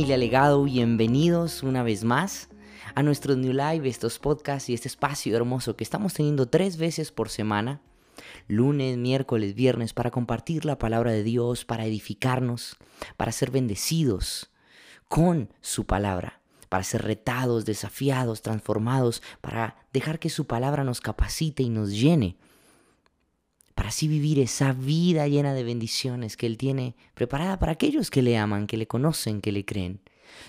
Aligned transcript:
familia 0.00 0.16
Legado, 0.16 0.64
bienvenidos 0.64 1.62
una 1.62 1.82
vez 1.82 2.04
más 2.04 2.48
a 2.94 3.02
nuestros 3.02 3.36
New 3.36 3.52
Live, 3.52 3.86
estos 3.86 4.18
podcasts 4.18 4.70
y 4.70 4.72
este 4.72 4.88
espacio 4.88 5.36
hermoso 5.36 5.76
que 5.76 5.84
estamos 5.84 6.14
teniendo 6.14 6.48
tres 6.48 6.78
veces 6.78 7.12
por 7.12 7.28
semana, 7.28 7.82
lunes, 8.48 8.96
miércoles, 8.96 9.54
viernes, 9.54 9.92
para 9.92 10.10
compartir 10.10 10.64
la 10.64 10.78
palabra 10.78 11.12
de 11.12 11.22
Dios, 11.22 11.66
para 11.66 11.84
edificarnos, 11.84 12.78
para 13.18 13.30
ser 13.30 13.50
bendecidos 13.50 14.50
con 15.06 15.52
su 15.60 15.84
palabra, 15.84 16.40
para 16.70 16.82
ser 16.82 17.02
retados, 17.02 17.66
desafiados, 17.66 18.40
transformados, 18.40 19.22
para 19.42 19.84
dejar 19.92 20.18
que 20.18 20.30
su 20.30 20.46
palabra 20.46 20.82
nos 20.82 21.02
capacite 21.02 21.62
y 21.62 21.68
nos 21.68 21.90
llene 21.90 22.38
para 23.80 23.88
así 23.88 24.08
vivir 24.08 24.38
esa 24.40 24.74
vida 24.74 25.26
llena 25.26 25.54
de 25.54 25.64
bendiciones 25.64 26.36
que 26.36 26.44
Él 26.44 26.58
tiene 26.58 26.96
preparada 27.14 27.58
para 27.58 27.72
aquellos 27.72 28.10
que 28.10 28.20
le 28.20 28.36
aman, 28.36 28.66
que 28.66 28.76
le 28.76 28.86
conocen, 28.86 29.40
que 29.40 29.52
le 29.52 29.64
creen. 29.64 30.02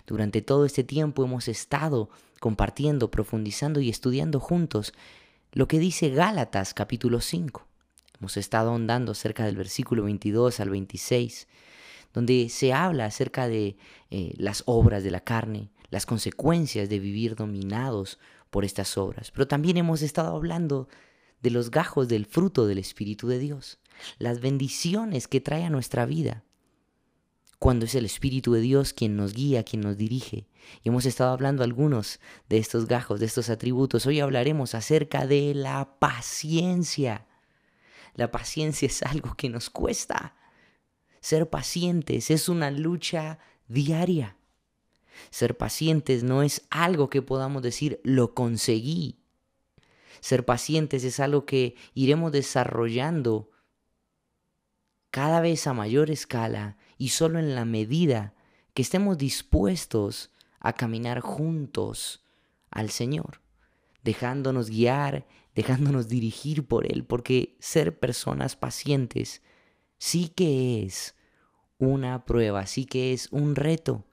Durante 0.05 0.41
todo 0.41 0.65
este 0.65 0.83
tiempo 0.83 1.23
hemos 1.23 1.47
estado 1.47 2.09
compartiendo, 2.41 3.09
profundizando 3.09 3.79
y 3.79 3.87
estudiando 3.87 4.41
juntos 4.41 4.91
lo 5.53 5.69
que 5.69 5.79
dice 5.79 6.09
Gálatas 6.09 6.73
capítulo 6.73 7.21
5. 7.21 7.65
Hemos 8.19 8.35
estado 8.35 8.71
ahondando 8.71 9.13
acerca 9.13 9.45
del 9.45 9.55
versículo 9.55 10.03
22 10.03 10.59
al 10.59 10.69
26, 10.69 11.47
donde 12.13 12.49
se 12.49 12.73
habla 12.73 13.05
acerca 13.05 13.47
de 13.47 13.77
eh, 14.09 14.33
las 14.35 14.63
obras 14.65 15.05
de 15.05 15.11
la 15.11 15.21
carne, 15.21 15.71
las 15.89 16.05
consecuencias 16.05 16.89
de 16.89 16.99
vivir 16.99 17.35
dominados 17.35 18.19
por 18.49 18.65
estas 18.65 18.97
obras. 18.97 19.31
Pero 19.31 19.47
también 19.47 19.77
hemos 19.77 20.01
estado 20.01 20.35
hablando 20.35 20.89
de 21.41 21.49
los 21.49 21.71
gajos 21.71 22.07
del 22.07 22.25
fruto 22.25 22.67
del 22.67 22.77
Espíritu 22.77 23.27
de 23.27 23.39
Dios, 23.39 23.79
las 24.17 24.39
bendiciones 24.39 25.27
que 25.27 25.41
trae 25.41 25.63
a 25.63 25.69
nuestra 25.69 26.05
vida, 26.05 26.43
cuando 27.61 27.85
es 27.85 27.93
el 27.93 28.05
Espíritu 28.05 28.53
de 28.53 28.61
Dios 28.61 28.91
quien 28.91 29.15
nos 29.15 29.33
guía, 29.33 29.63
quien 29.63 29.81
nos 29.81 29.95
dirige. 29.95 30.47
Y 30.83 30.89
hemos 30.89 31.05
estado 31.05 31.31
hablando 31.31 31.63
algunos 31.63 32.19
de 32.49 32.57
estos 32.57 32.87
gajos, 32.87 33.19
de 33.19 33.27
estos 33.27 33.51
atributos. 33.51 34.07
Hoy 34.07 34.19
hablaremos 34.19 34.73
acerca 34.73 35.27
de 35.27 35.53
la 35.53 35.99
paciencia. 35.99 37.27
La 38.15 38.31
paciencia 38.31 38.87
es 38.87 39.03
algo 39.03 39.35
que 39.35 39.47
nos 39.47 39.69
cuesta. 39.69 40.35
Ser 41.19 41.51
pacientes 41.51 42.31
es 42.31 42.49
una 42.49 42.71
lucha 42.71 43.37
diaria. 43.67 44.37
Ser 45.29 45.55
pacientes 45.55 46.23
no 46.23 46.41
es 46.41 46.63
algo 46.71 47.11
que 47.11 47.21
podamos 47.21 47.61
decir 47.61 48.01
lo 48.03 48.33
conseguí. 48.33 49.20
Ser 50.21 50.45
pacientes 50.45 51.03
es 51.03 51.19
algo 51.19 51.45
que 51.45 51.75
iremos 51.93 52.31
desarrollando 52.31 53.49
cada 55.09 55.41
vez 55.41 55.67
a 55.67 55.73
mayor 55.73 56.09
escala 56.09 56.77
y 56.97 57.09
solo 57.09 57.39
en 57.39 57.53
la 57.55 57.65
medida 57.65 58.33
que 58.73 58.81
estemos 58.81 59.17
dispuestos 59.17 60.31
a 60.59 60.73
caminar 60.73 61.19
juntos 61.19 62.23
al 62.69 62.89
Señor, 62.91 63.41
dejándonos 64.03 64.69
guiar, 64.69 65.27
dejándonos 65.55 66.07
dirigir 66.07 66.65
por 66.65 66.85
Él, 66.89 67.03
porque 67.03 67.57
ser 67.59 67.99
personas 67.99 68.55
pacientes 68.55 69.41
sí 69.97 70.29
que 70.29 70.83
es 70.83 71.15
una 71.77 72.25
prueba, 72.25 72.67
sí 72.67 72.85
que 72.85 73.11
es 73.11 73.27
un 73.31 73.55
reto, 73.55 74.05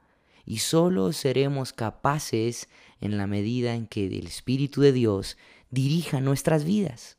y 0.45 0.59
solo 0.59 1.13
seremos 1.13 1.75
capaces 1.75 2.69
en 3.01 3.19
la 3.19 3.27
medida 3.27 3.75
en 3.75 3.87
que 3.87 4.07
el 4.07 4.27
Espíritu 4.27 4.81
de 4.81 4.93
Dios 4.93 5.37
dirija 5.71 6.21
nuestras 6.21 6.65
vidas. 6.65 7.19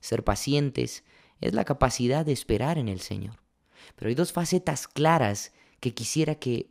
Ser 0.00 0.24
pacientes 0.24 1.04
es 1.40 1.54
la 1.54 1.64
capacidad 1.64 2.24
de 2.24 2.32
esperar 2.32 2.78
en 2.78 2.88
el 2.88 3.00
Señor. 3.00 3.42
Pero 3.96 4.08
hay 4.08 4.14
dos 4.14 4.32
facetas 4.32 4.88
claras 4.88 5.52
que 5.80 5.94
quisiera 5.94 6.36
que 6.36 6.70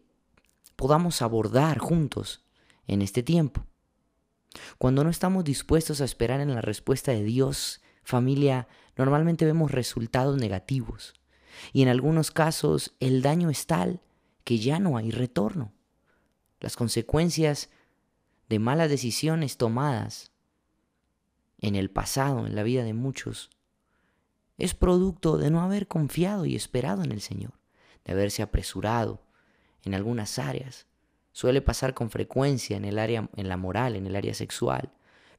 podamos 0.76 1.22
abordar 1.22 1.78
juntos 1.78 2.44
en 2.88 3.02
este 3.02 3.24
tiempo. 3.24 3.66
Cuando 4.78 5.04
no 5.04 5.10
estamos 5.10 5.44
dispuestos 5.44 6.02
a 6.02 6.06
esperar 6.06 6.42
en 6.42 6.54
la 6.54 6.62
respuesta 6.62 7.12
de 7.12 7.24
Dios, 7.24 7.82
familia, 8.04 8.68
normalmente 8.98 9.46
vemos 9.46 9.72
resultados 9.72 10.38
negativos. 10.38 11.14
Y 11.74 11.84
en 11.84 11.90
algunos 11.90 12.32
casos 12.32 12.96
el 13.00 13.22
daño 13.22 13.50
es 13.50 13.66
tal 13.68 14.02
que 14.44 14.60
ya 14.60 14.80
no 14.80 14.98
hay 14.98 15.12
retorno. 15.12 15.74
Las 16.60 16.76
consecuencias 16.76 17.70
de 18.50 18.60
malas 18.60 18.90
decisiones 18.90 19.58
tomadas 19.58 20.31
en 21.62 21.76
el 21.76 21.90
pasado, 21.90 22.46
en 22.46 22.56
la 22.56 22.64
vida 22.64 22.84
de 22.84 22.94
muchos, 22.94 23.50
es 24.58 24.74
producto 24.74 25.38
de 25.38 25.50
no 25.50 25.62
haber 25.62 25.88
confiado 25.88 26.46
y 26.46 26.56
esperado 26.56 27.04
en 27.04 27.12
el 27.12 27.22
Señor, 27.22 27.54
de 28.06 28.14
haberse 28.14 28.42
apresurado 28.42 29.22
en 29.84 29.96
algunas 29.96 30.38
áreas. 30.40 30.88
Suele 31.32 31.62
pasar 31.62 31.94
con 31.94 32.10
frecuencia 32.10 32.76
en 32.76 32.86
el 32.86 33.00
área 33.00 33.30
en 33.36 33.48
la 33.48 33.58
moral, 33.58 33.96
en 33.96 34.06
el 34.06 34.16
área 34.16 34.34
sexual, 34.34 34.92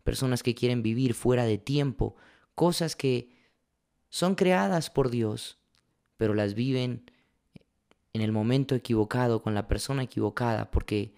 personas 0.04 0.42
que 0.42 0.54
quieren 0.54 0.82
vivir 0.82 1.14
fuera 1.14 1.44
de 1.44 1.58
tiempo, 1.58 2.16
cosas 2.54 2.96
que 2.96 3.30
son 4.08 4.34
creadas 4.34 4.90
por 4.90 5.10
Dios, 5.10 5.58
pero 6.16 6.34
las 6.34 6.54
viven 6.54 7.10
en 8.12 8.20
el 8.20 8.32
momento 8.32 8.74
equivocado, 8.74 9.42
con 9.42 9.54
la 9.54 9.68
persona 9.68 10.02
equivocada, 10.02 10.70
porque 10.70 11.14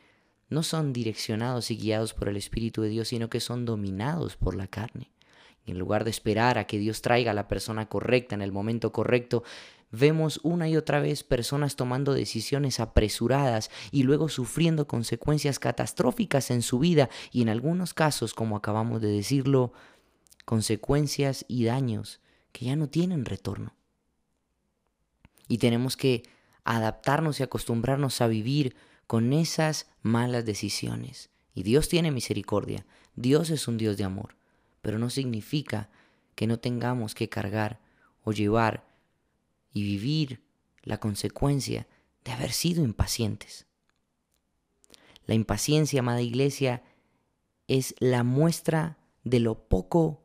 no 0.54 0.62
son 0.62 0.92
direccionados 0.92 1.70
y 1.70 1.76
guiados 1.76 2.14
por 2.14 2.28
el 2.28 2.36
Espíritu 2.36 2.82
de 2.82 2.88
Dios, 2.88 3.08
sino 3.08 3.28
que 3.28 3.40
son 3.40 3.64
dominados 3.64 4.36
por 4.36 4.54
la 4.54 4.66
carne. 4.66 5.10
En 5.66 5.78
lugar 5.78 6.04
de 6.04 6.10
esperar 6.10 6.58
a 6.58 6.66
que 6.66 6.78
Dios 6.78 7.02
traiga 7.02 7.32
a 7.32 7.34
la 7.34 7.48
persona 7.48 7.88
correcta 7.88 8.34
en 8.34 8.42
el 8.42 8.52
momento 8.52 8.92
correcto, 8.92 9.42
vemos 9.90 10.40
una 10.42 10.68
y 10.68 10.76
otra 10.76 11.00
vez 11.00 11.22
personas 11.22 11.76
tomando 11.76 12.14
decisiones 12.14 12.80
apresuradas 12.80 13.70
y 13.90 14.02
luego 14.02 14.28
sufriendo 14.28 14.86
consecuencias 14.86 15.58
catastróficas 15.58 16.50
en 16.50 16.62
su 16.62 16.78
vida 16.78 17.08
y 17.32 17.42
en 17.42 17.48
algunos 17.48 17.94
casos, 17.94 18.34
como 18.34 18.56
acabamos 18.56 19.00
de 19.00 19.08
decirlo, 19.08 19.72
consecuencias 20.44 21.44
y 21.48 21.64
daños 21.64 22.20
que 22.52 22.66
ya 22.66 22.76
no 22.76 22.88
tienen 22.88 23.24
retorno. 23.24 23.74
Y 25.48 25.58
tenemos 25.58 25.96
que 25.96 26.22
adaptarnos 26.64 27.40
y 27.40 27.42
acostumbrarnos 27.42 28.20
a 28.20 28.26
vivir 28.26 28.76
con 29.06 29.32
esas 29.32 29.88
malas 30.02 30.44
decisiones. 30.44 31.30
Y 31.54 31.62
Dios 31.62 31.88
tiene 31.88 32.10
misericordia, 32.10 32.84
Dios 33.14 33.50
es 33.50 33.68
un 33.68 33.78
Dios 33.78 33.96
de 33.96 34.04
amor, 34.04 34.36
pero 34.82 34.98
no 34.98 35.10
significa 35.10 35.88
que 36.34 36.46
no 36.46 36.58
tengamos 36.58 37.14
que 37.14 37.28
cargar 37.28 37.80
o 38.24 38.32
llevar 38.32 38.86
y 39.72 39.82
vivir 39.82 40.42
la 40.82 40.98
consecuencia 40.98 41.86
de 42.24 42.32
haber 42.32 42.52
sido 42.52 42.82
impacientes. 42.82 43.66
La 45.26 45.34
impaciencia, 45.34 46.00
amada 46.00 46.22
iglesia, 46.22 46.82
es 47.68 47.94
la 47.98 48.24
muestra 48.24 48.98
de 49.22 49.40
lo 49.40 49.68
poco 49.68 50.22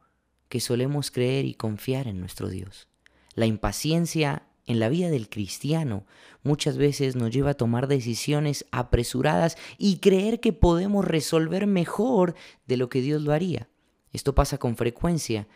que 0.49 0.59
solemos 0.59 1.11
creer 1.11 1.45
y 1.45 1.53
confiar 1.53 2.07
en 2.07 2.19
nuestro 2.19 2.49
Dios. 2.49 2.87
La 3.35 3.45
impaciencia 3.45 4.48
en 4.69 4.79
la 4.79 4.87
vida 4.87 5.09
del 5.09 5.29
cristiano 5.29 6.05
muchas 6.43 6.77
veces 6.77 7.15
nos 7.15 7.31
lleva 7.31 7.49
a 7.49 7.55
tomar 7.55 7.87
decisiones 7.87 8.67
apresuradas 8.71 9.57
y 9.79 9.97
creer 9.97 10.39
que 10.39 10.53
podemos 10.53 11.03
resolver 11.03 11.65
mejor 11.65 12.35
de 12.67 12.77
lo 12.77 12.87
que 12.87 13.01
Dios 13.01 13.23
lo 13.23 13.33
haría. 13.33 13.67
Esto 14.13 14.35
pasa 14.35 14.59
con 14.59 14.77
frecuencia 14.77 15.47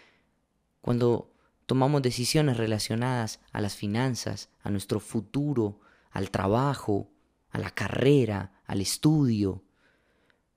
cuando 0.81 1.31
tomamos 1.67 2.01
decisiones 2.01 2.57
relacionadas 2.57 3.39
a 3.51 3.61
las 3.61 3.75
finanzas, 3.75 4.49
a 4.63 4.71
nuestro 4.71 4.99
futuro, 4.99 5.79
al 6.09 6.31
trabajo, 6.31 7.07
a 7.51 7.59
la 7.59 7.69
carrera, 7.69 8.51
al 8.65 8.81
estudio. 8.81 9.61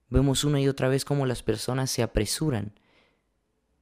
Vemos 0.08 0.44
una 0.44 0.62
y 0.62 0.68
otra 0.68 0.88
vez 0.88 1.04
cómo 1.04 1.26
las 1.26 1.42
personas 1.42 1.90
se 1.90 2.02
apresuran, 2.02 2.72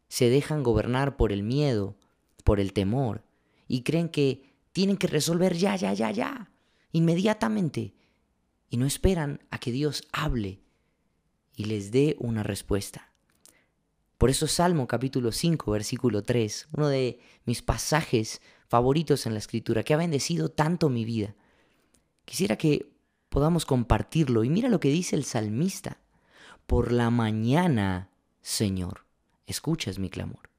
se 0.08 0.28
dejan 0.30 0.64
gobernar 0.64 1.16
por 1.16 1.30
el 1.30 1.44
miedo, 1.44 1.94
por 2.42 2.58
el 2.58 2.72
temor, 2.72 3.22
y 3.68 3.82
creen 3.82 4.08
que 4.08 4.53
tienen 4.74 4.96
que 4.96 5.06
resolver 5.06 5.56
ya, 5.56 5.76
ya, 5.76 5.94
ya, 5.94 6.10
ya, 6.10 6.50
inmediatamente. 6.90 7.94
Y 8.68 8.76
no 8.76 8.86
esperan 8.86 9.40
a 9.50 9.58
que 9.58 9.70
Dios 9.70 10.02
hable 10.12 10.60
y 11.54 11.66
les 11.66 11.92
dé 11.92 12.16
una 12.18 12.42
respuesta. 12.42 13.12
Por 14.18 14.30
eso 14.30 14.48
Salmo 14.48 14.88
capítulo 14.88 15.30
5, 15.30 15.70
versículo 15.70 16.22
3, 16.24 16.68
uno 16.76 16.88
de 16.88 17.20
mis 17.44 17.62
pasajes 17.62 18.42
favoritos 18.66 19.26
en 19.26 19.34
la 19.34 19.38
escritura, 19.38 19.84
que 19.84 19.94
ha 19.94 19.96
bendecido 19.96 20.48
tanto 20.48 20.88
mi 20.88 21.04
vida. 21.04 21.36
Quisiera 22.24 22.56
que 22.56 22.90
podamos 23.28 23.66
compartirlo. 23.66 24.42
Y 24.42 24.50
mira 24.50 24.68
lo 24.68 24.80
que 24.80 24.88
dice 24.88 25.14
el 25.14 25.24
salmista. 25.24 25.98
Por 26.66 26.90
la 26.90 27.10
mañana, 27.10 28.10
Señor, 28.42 29.06
escuchas 29.46 30.00
mi 30.00 30.10
clamor. 30.10 30.53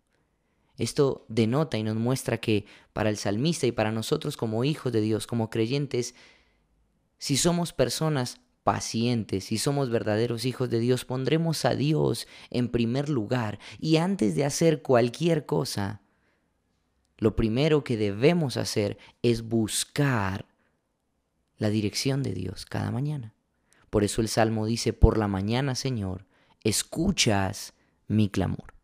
Esto 0.78 1.26
denota 1.30 1.78
y 1.78 1.84
nos 1.84 1.96
muestra 1.96 2.38
que 2.40 2.66
para 2.94 3.10
el 3.10 3.18
salmista 3.18 3.66
y 3.66 3.72
para 3.72 3.92
nosotros 3.92 4.38
como 4.38 4.64
hijos 4.64 4.92
de 4.92 5.02
Dios, 5.02 5.28
como 5.28 5.50
creyentes, 5.50 6.16
si 7.18 7.38
somos 7.38 7.74
personas 7.74 8.42
pacientes, 8.64 9.46
si 9.46 9.58
somos 9.58 9.90
verdaderos 9.90 10.44
hijos 10.44 10.70
de 10.70 10.80
Dios, 10.80 11.06
pondremos 11.06 11.66
a 11.66 11.76
Dios 11.76 12.28
en 12.50 12.70
primer 12.70 13.10
lugar 13.10 13.60
y 13.80 13.98
antes 13.98 14.36
de 14.36 14.44
hacer 14.44 14.82
cualquier 14.82 15.46
cosa, 15.46 16.02
lo 17.18 17.36
primero 17.36 17.84
que 17.84 17.96
debemos 17.96 18.58
hacer 18.58 18.98
es 19.22 19.44
buscar 19.48 20.46
la 21.58 21.70
dirección 21.70 22.24
de 22.24 22.34
Dios 22.34 22.66
cada 22.66 22.92
mañana. 22.92 23.34
Por 23.90 24.04
eso 24.04 24.20
el 24.22 24.28
Salmo 24.28 24.66
dice, 24.66 24.92
por 24.92 25.18
la 25.18 25.30
mañana, 25.30 25.76
Señor, 25.76 26.26
escuchas 26.64 27.74
mi 28.08 28.30
clamor. 28.30 28.75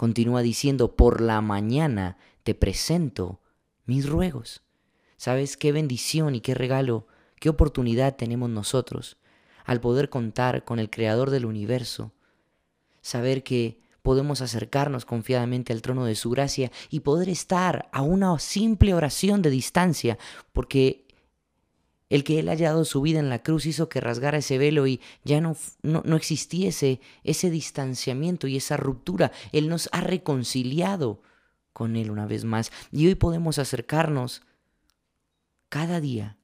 Continúa 0.00 0.40
diciendo, 0.40 0.96
por 0.96 1.20
la 1.20 1.42
mañana 1.42 2.16
te 2.42 2.54
presento 2.54 3.42
mis 3.84 4.08
ruegos. 4.08 4.62
¿Sabes 5.18 5.58
qué 5.58 5.72
bendición 5.72 6.34
y 6.34 6.40
qué 6.40 6.54
regalo, 6.54 7.06
qué 7.38 7.50
oportunidad 7.50 8.16
tenemos 8.16 8.48
nosotros 8.48 9.18
al 9.66 9.82
poder 9.82 10.08
contar 10.08 10.64
con 10.64 10.78
el 10.78 10.88
Creador 10.88 11.28
del 11.28 11.44
universo? 11.44 12.14
Saber 13.02 13.42
que 13.42 13.82
podemos 14.00 14.40
acercarnos 14.40 15.04
confiadamente 15.04 15.74
al 15.74 15.82
trono 15.82 16.06
de 16.06 16.14
su 16.14 16.30
gracia 16.30 16.72
y 16.88 17.00
poder 17.00 17.28
estar 17.28 17.90
a 17.92 18.00
una 18.00 18.38
simple 18.38 18.94
oración 18.94 19.42
de 19.42 19.50
distancia, 19.50 20.16
porque 20.54 21.08
el 22.10 22.24
que 22.24 22.40
Él 22.40 22.48
haya 22.48 22.70
dado 22.70 22.84
su 22.84 23.00
vida 23.00 23.20
en 23.20 23.30
la 23.30 23.42
cruz 23.42 23.64
hizo 23.64 23.88
que 23.88 24.00
rasgara 24.00 24.38
ese 24.38 24.58
velo 24.58 24.86
y 24.86 25.00
ya 25.24 25.40
no, 25.40 25.56
no, 25.82 26.02
no, 26.04 26.16
existiese 26.16 27.00
ese 27.24 27.50
distanciamiento 27.50 28.48
y 28.48 28.56
esa 28.56 28.76
ruptura. 28.76 29.32
Él 29.52 29.68
nos 29.68 29.88
ha 29.92 30.02
reconciliado 30.02 31.22
con 31.72 31.96
Él 31.96 32.10
una 32.10 32.26
vez 32.26 32.44
más. 32.44 32.72
Y 32.90 33.06
hoy 33.06 33.14
podemos 33.14 33.58
acercarnos 33.58 34.42
cada 35.68 36.00
día 36.00 36.36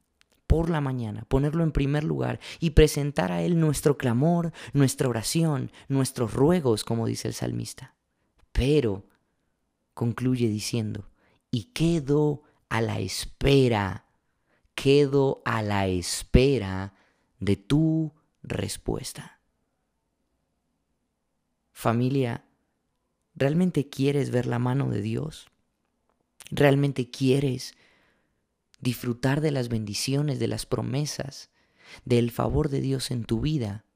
por 0.47 0.71
la 0.71 0.81
mañana, 0.81 1.25
ponerlo 1.29 1.65
en 1.65 1.73
primer 1.73 2.05
lugar 2.05 2.39
y 2.61 2.71
presentar 2.71 3.33
a 3.33 3.43
Él 3.43 3.59
nuestro 3.59 3.99
clamor, 3.99 4.53
nuestra 4.73 5.09
oración, 5.09 5.73
nuestros 5.89 6.33
ruegos, 6.33 6.85
como 6.85 7.07
dice 7.07 7.29
el 7.29 7.35
salmista. 7.35 7.97
Pero 8.53 9.05
concluye 9.95 10.49
diciendo, 10.49 11.11
y 11.51 11.65
quedo 11.65 12.43
a 12.69 12.81
la 12.81 13.01
espera 13.01 14.06
quedo 14.87 15.43
a 15.45 15.63
la 15.63 15.89
espera 15.89 16.95
de 17.41 17.57
tu 17.57 18.13
respuesta. 18.45 19.41
Familia, 21.73 22.45
¿realmente 23.35 23.89
quieres 23.89 24.31
ver 24.31 24.47
la 24.47 24.61
mano 24.61 24.89
de 24.89 25.03
Dios? 25.03 25.49
¿Realmente 26.53 27.11
quieres 27.11 27.75
disfrutar 28.79 29.41
de 29.41 29.51
las 29.51 29.69
bendiciones, 29.69 30.39
de 30.39 30.47
las 30.47 30.67
promesas, 30.67 31.51
del 32.05 32.31
favor 32.31 32.69
de 32.69 32.81
Dios 32.81 33.11
en 33.11 33.25
tu 33.25 33.41
vida? 33.41 33.87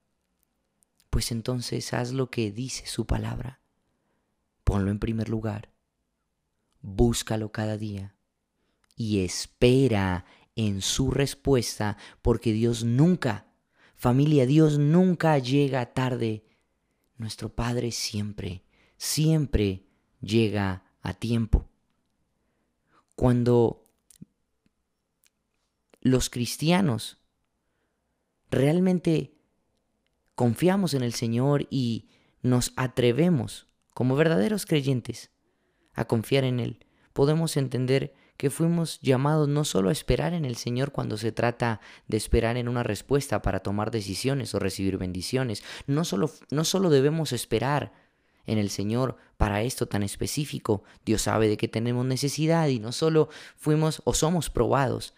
Pues 1.09 1.31
entonces 1.31 1.95
haz 1.95 2.11
lo 2.11 2.31
que 2.33 2.51
dice 2.51 2.87
su 2.87 3.07
palabra. 3.07 3.61
Ponlo 4.65 4.91
en 4.91 4.99
primer 4.99 5.29
lugar. 5.29 5.71
Búscalo 6.83 7.53
cada 7.53 7.77
día 7.77 8.17
y 9.01 9.25
espera 9.25 10.27
en 10.67 10.83
su 10.83 11.11
respuesta, 11.11 11.97
porque 12.21 12.53
Dios 12.53 12.85
nunca, 12.85 13.47
familia, 13.97 14.45
Dios 14.45 14.79
nunca 14.79 15.39
llega 15.39 15.95
tarde. 15.95 16.45
Nuestro 17.17 17.55
Padre 17.55 17.93
siempre, 17.93 18.63
siempre 18.99 19.87
llega 20.21 20.85
a 21.01 21.15
tiempo. 21.15 21.67
Cuando 23.17 23.87
los 26.03 26.29
cristianos 26.29 27.19
realmente 28.51 29.35
confiamos 30.35 30.93
en 30.93 31.03
el 31.03 31.15
Señor 31.15 31.67
y 31.71 32.11
nos 32.43 32.75
atrevemos 32.77 33.67
como 33.95 34.15
verdaderos 34.15 34.67
creyentes 34.67 35.31
a 35.95 36.07
confiar 36.07 36.45
en 36.45 36.61
Él, 36.61 36.87
podemos 37.15 37.57
entender 37.57 38.15
que 38.41 38.49
fuimos 38.49 38.99
llamados 39.03 39.51
no 39.51 39.67
solo 39.67 39.91
a 39.91 39.93
esperar 39.93 40.33
en 40.33 40.47
el 40.47 40.57
Señor 40.57 40.93
cuando 40.93 41.19
se 41.19 41.31
trata 41.31 41.79
de 42.09 42.17
esperar 42.17 42.57
en 42.57 42.69
una 42.69 42.83
respuesta 42.83 43.43
para 43.43 43.61
tomar 43.61 43.91
decisiones 43.91 44.55
o 44.55 44.59
recibir 44.59 44.97
bendiciones, 44.97 45.63
no 45.87 46.07
solo, 46.07 46.31
no 46.51 46.65
solo 46.65 46.89
debemos 46.89 47.35
esperar 47.35 47.93
en 48.47 48.57
el 48.57 48.71
Señor 48.71 49.19
para 49.37 49.61
esto 49.61 49.89
tan 49.89 50.03
específico, 50.03 50.85
Dios 51.05 51.21
sabe 51.21 51.49
de 51.49 51.59
qué 51.59 51.69
tenemos 51.69 52.07
necesidad 52.07 52.69
y 52.69 52.79
no 52.79 52.93
solo 52.93 53.29
fuimos 53.59 54.01
o 54.07 54.15
somos 54.15 54.49
probados 54.49 55.13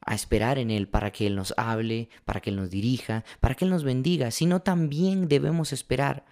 a 0.00 0.16
esperar 0.16 0.58
en 0.58 0.72
Él 0.72 0.88
para 0.88 1.12
que 1.12 1.28
Él 1.28 1.36
nos 1.36 1.54
hable, 1.56 2.08
para 2.24 2.40
que 2.40 2.50
Él 2.50 2.56
nos 2.56 2.70
dirija, 2.70 3.22
para 3.38 3.54
que 3.54 3.66
Él 3.66 3.70
nos 3.70 3.84
bendiga, 3.84 4.32
sino 4.32 4.62
también 4.62 5.28
debemos 5.28 5.72
esperar 5.72 6.24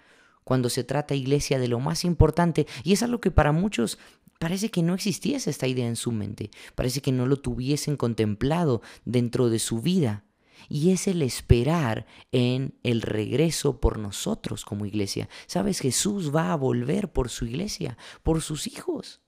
cuando 0.48 0.70
se 0.70 0.82
trata, 0.82 1.14
iglesia, 1.14 1.58
de 1.58 1.68
lo 1.68 1.78
más 1.78 2.06
importante, 2.06 2.66
y 2.82 2.94
es 2.94 3.02
algo 3.02 3.20
que 3.20 3.30
para 3.30 3.52
muchos 3.52 3.98
Parece 4.38 4.70
que 4.70 4.82
no 4.82 4.94
existiese 4.94 5.50
esta 5.50 5.66
idea 5.66 5.86
en 5.88 5.96
su 5.96 6.12
mente, 6.12 6.50
parece 6.74 7.00
que 7.00 7.12
no 7.12 7.26
lo 7.26 7.38
tuviesen 7.38 7.96
contemplado 7.96 8.82
dentro 9.04 9.50
de 9.50 9.58
su 9.58 9.80
vida. 9.80 10.24
Y 10.68 10.90
es 10.90 11.06
el 11.06 11.22
esperar 11.22 12.06
en 12.32 12.74
el 12.82 13.02
regreso 13.02 13.80
por 13.80 13.98
nosotros 13.98 14.64
como 14.64 14.86
iglesia. 14.86 15.28
Sabes, 15.46 15.80
Jesús 15.80 16.34
va 16.34 16.52
a 16.52 16.56
volver 16.56 17.12
por 17.12 17.28
su 17.30 17.46
iglesia, 17.46 17.96
por 18.22 18.42
sus 18.42 18.66
hijos. 18.66 19.20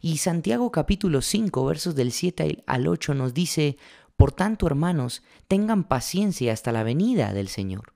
Y 0.00 0.18
Santiago 0.18 0.70
capítulo 0.72 1.20
5, 1.20 1.64
versos 1.64 1.94
del 1.94 2.12
7 2.12 2.64
al 2.66 2.88
8 2.88 3.14
nos 3.14 3.34
dice, 3.34 3.76
Por 4.16 4.32
tanto, 4.32 4.66
hermanos, 4.66 5.22
tengan 5.46 5.84
paciencia 5.84 6.52
hasta 6.52 6.72
la 6.72 6.82
venida 6.82 7.32
del 7.32 7.48
Señor. 7.48 7.94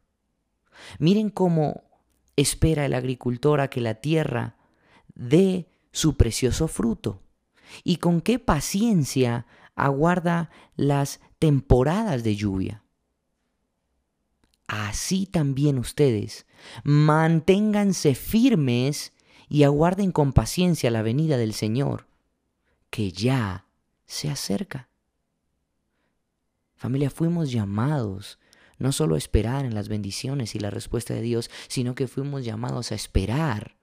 Miren 0.99 1.31
cómo 1.31 1.85
espera 2.37 2.87
el 2.87 2.94
agricultor 2.94 3.61
a 3.61 3.69
que 3.69 3.81
la 3.81 3.94
tierra 3.94 4.56
de 5.20 5.69
su 5.93 6.17
precioso 6.17 6.67
fruto 6.67 7.20
y 7.84 7.96
con 7.96 8.22
qué 8.22 8.38
paciencia 8.38 9.46
aguarda 9.75 10.50
las 10.76 11.20
temporadas 11.38 12.25
de 12.25 12.37
lluvia. 12.37 12.82
Así 14.67 15.26
también 15.26 15.78
ustedes, 15.78 16.46
manténganse 16.84 18.14
firmes 18.14 19.12
y 19.49 19.64
aguarden 19.64 20.11
con 20.11 20.32
paciencia 20.32 20.90
la 20.90 21.02
venida 21.02 21.37
del 21.37 21.52
Señor, 21.52 22.06
que 22.88 23.12
ya 23.12 23.66
se 24.06 24.31
acerca. 24.31 24.88
Familia, 26.76 27.11
fuimos 27.11 27.50
llamados 27.50 28.38
no 28.78 28.93
solo 28.93 29.16
a 29.16 29.19
esperar 29.19 29.66
en 29.66 29.75
las 29.75 29.88
bendiciones 29.88 30.55
y 30.55 30.61
la 30.61 30.70
respuesta 30.70 31.12
de 31.12 31.20
Dios, 31.20 31.50
sino 31.69 31.94
que 31.94 32.08
fuimos 32.08 32.44
llamados 32.44 32.90
a 32.90 32.94
esperar 32.94 33.80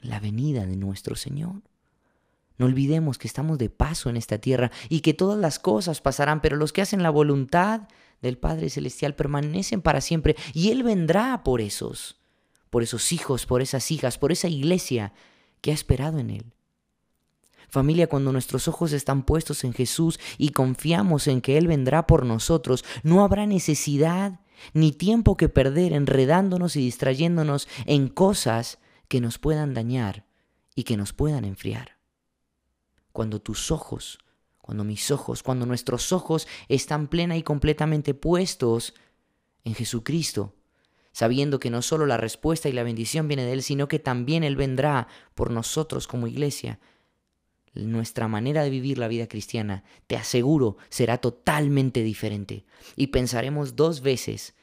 la 0.00 0.20
venida 0.20 0.66
de 0.66 0.76
nuestro 0.76 1.16
Señor. 1.16 1.62
No 2.58 2.66
olvidemos 2.66 3.18
que 3.18 3.28
estamos 3.28 3.58
de 3.58 3.70
paso 3.70 4.08
en 4.08 4.16
esta 4.16 4.38
tierra 4.38 4.70
y 4.88 5.00
que 5.00 5.14
todas 5.14 5.38
las 5.38 5.58
cosas 5.58 6.00
pasarán, 6.00 6.40
pero 6.40 6.56
los 6.56 6.72
que 6.72 6.82
hacen 6.82 7.02
la 7.02 7.10
voluntad 7.10 7.88
del 8.22 8.38
Padre 8.38 8.70
Celestial 8.70 9.14
permanecen 9.14 9.82
para 9.82 10.00
siempre 10.00 10.36
y 10.54 10.70
Él 10.70 10.82
vendrá 10.82 11.42
por 11.44 11.60
esos, 11.60 12.18
por 12.70 12.82
esos 12.82 13.12
hijos, 13.12 13.46
por 13.46 13.60
esas 13.60 13.90
hijas, 13.90 14.16
por 14.16 14.32
esa 14.32 14.48
iglesia 14.48 15.12
que 15.60 15.70
ha 15.70 15.74
esperado 15.74 16.18
en 16.18 16.30
Él. 16.30 16.52
Familia, 17.68 18.06
cuando 18.06 18.32
nuestros 18.32 18.68
ojos 18.68 18.92
están 18.92 19.24
puestos 19.24 19.64
en 19.64 19.72
Jesús 19.72 20.20
y 20.38 20.50
confiamos 20.50 21.26
en 21.26 21.40
que 21.40 21.58
Él 21.58 21.66
vendrá 21.66 22.06
por 22.06 22.24
nosotros, 22.24 22.84
no 23.02 23.24
habrá 23.24 23.44
necesidad 23.44 24.40
ni 24.72 24.92
tiempo 24.92 25.36
que 25.36 25.48
perder 25.48 25.92
enredándonos 25.92 26.76
y 26.76 26.80
distrayéndonos 26.80 27.68
en 27.84 28.08
cosas 28.08 28.78
que 29.08 29.20
nos 29.20 29.38
puedan 29.38 29.74
dañar 29.74 30.26
y 30.74 30.84
que 30.84 30.96
nos 30.96 31.12
puedan 31.12 31.44
enfriar. 31.44 31.96
Cuando 33.12 33.40
tus 33.40 33.70
ojos, 33.70 34.18
cuando 34.60 34.84
mis 34.84 35.10
ojos, 35.10 35.42
cuando 35.42 35.64
nuestros 35.64 36.12
ojos 36.12 36.46
están 36.68 37.08
plena 37.08 37.36
y 37.36 37.42
completamente 37.42 38.14
puestos 38.14 38.94
en 39.64 39.74
Jesucristo, 39.74 40.54
sabiendo 41.12 41.58
que 41.58 41.70
no 41.70 41.82
solo 41.82 42.04
la 42.04 42.18
respuesta 42.18 42.68
y 42.68 42.72
la 42.72 42.82
bendición 42.82 43.26
viene 43.26 43.44
de 43.44 43.52
Él, 43.52 43.62
sino 43.62 43.88
que 43.88 43.98
también 43.98 44.44
Él 44.44 44.56
vendrá 44.56 45.08
por 45.34 45.50
nosotros 45.50 46.06
como 46.06 46.26
iglesia, 46.26 46.78
nuestra 47.74 48.26
manera 48.28 48.62
de 48.62 48.70
vivir 48.70 48.98
la 48.98 49.08
vida 49.08 49.26
cristiana, 49.26 49.84
te 50.06 50.16
aseguro, 50.16 50.78
será 50.88 51.18
totalmente 51.18 52.02
diferente. 52.02 52.64
Y 52.96 53.08
pensaremos 53.08 53.76
dos 53.76 54.00
veces 54.00 54.54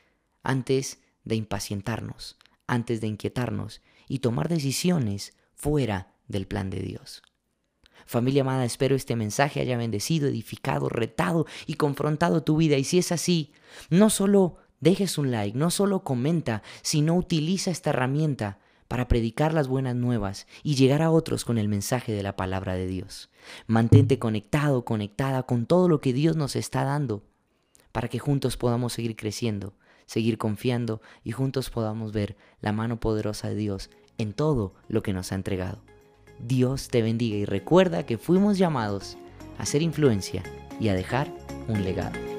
antes 0.41 0.99
de 1.23 1.35
impacientarnos, 1.35 2.37
antes 2.67 3.01
de 3.01 3.07
inquietarnos 3.07 3.81
y 4.07 4.19
tomar 4.19 4.49
decisiones 4.49 5.33
fuera 5.53 6.13
del 6.27 6.47
plan 6.47 6.69
de 6.69 6.81
Dios. 6.81 7.23
Familia 8.05 8.41
amada, 8.41 8.65
espero 8.65 8.95
este 8.95 9.15
mensaje 9.15 9.61
haya 9.61 9.77
bendecido, 9.77 10.27
edificado, 10.27 10.89
retado 10.89 11.45
y 11.65 11.75
confrontado 11.75 12.43
tu 12.43 12.57
vida. 12.57 12.77
Y 12.77 12.83
si 12.83 12.97
es 12.97 13.11
así, 13.11 13.53
no 13.89 14.09
solo 14.09 14.57
dejes 14.79 15.17
un 15.17 15.31
like, 15.31 15.57
no 15.57 15.69
solo 15.71 16.03
comenta, 16.03 16.63
sino 16.81 17.15
utiliza 17.15 17.71
esta 17.71 17.91
herramienta 17.91 18.59
para 18.87 19.07
predicar 19.07 19.53
las 19.53 19.67
buenas 19.67 19.95
nuevas 19.95 20.45
y 20.61 20.75
llegar 20.75 21.01
a 21.01 21.09
otros 21.09 21.45
con 21.45 21.57
el 21.57 21.69
mensaje 21.69 22.11
de 22.11 22.23
la 22.23 22.35
palabra 22.35 22.75
de 22.75 22.87
Dios. 22.87 23.29
Mantente 23.65 24.19
conectado, 24.19 24.85
conectada 24.85 25.43
con 25.43 25.65
todo 25.65 25.87
lo 25.87 26.01
que 26.01 26.13
Dios 26.13 26.35
nos 26.35 26.55
está 26.55 26.83
dando 26.83 27.23
para 27.91 28.07
que 28.07 28.19
juntos 28.19 28.57
podamos 28.57 28.93
seguir 28.93 29.15
creciendo 29.15 29.73
seguir 30.05 30.37
confiando 30.37 31.01
y 31.23 31.31
juntos 31.31 31.69
podamos 31.69 32.11
ver 32.11 32.35
la 32.61 32.71
mano 32.71 32.99
poderosa 32.99 33.49
de 33.49 33.55
Dios 33.55 33.89
en 34.17 34.33
todo 34.33 34.73
lo 34.87 35.03
que 35.03 35.13
nos 35.13 35.31
ha 35.31 35.35
entregado. 35.35 35.81
Dios 36.39 36.89
te 36.89 37.01
bendiga 37.01 37.37
y 37.37 37.45
recuerda 37.45 38.05
que 38.05 38.17
fuimos 38.17 38.57
llamados 38.57 39.17
a 39.57 39.65
ser 39.65 39.81
influencia 39.81 40.43
y 40.79 40.87
a 40.89 40.93
dejar 40.93 41.33
un 41.67 41.83
legado. 41.83 42.32